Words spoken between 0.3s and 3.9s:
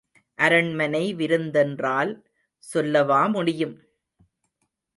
அரண்மனை விருந்தென்றால் சொல்லவா முடியும்?